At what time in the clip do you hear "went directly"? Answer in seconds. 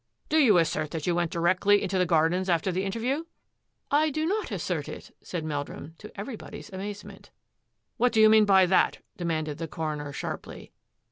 1.13-1.83